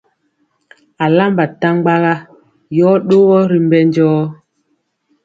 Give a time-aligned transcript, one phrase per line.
[1.05, 2.13] Alamba ntaɓaga
[2.77, 4.21] yɔ ɗogɔ ri mbɛ jɔɔ.